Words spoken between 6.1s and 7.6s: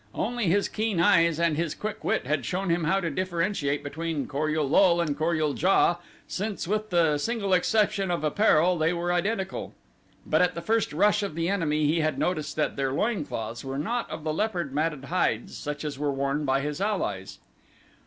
since with the single